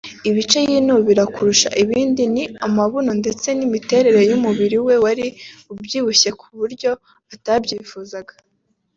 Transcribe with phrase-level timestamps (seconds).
[0.29, 5.25] Ibice yinubiraga kurusha ibindi ni amabuno ndetse n’imiterere y’umubiri we wari
[5.71, 6.89] ubyibushye ku buryo
[7.33, 8.33] atabyifuzaga